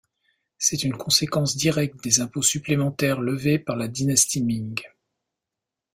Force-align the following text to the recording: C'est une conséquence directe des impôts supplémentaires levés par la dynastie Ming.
C'est 0.57 0.81
une 0.83 0.97
conséquence 0.97 1.55
directe 1.55 2.03
des 2.03 2.21
impôts 2.21 2.41
supplémentaires 2.41 3.21
levés 3.21 3.59
par 3.59 3.75
la 3.75 3.87
dynastie 3.87 4.41
Ming. 4.43 4.81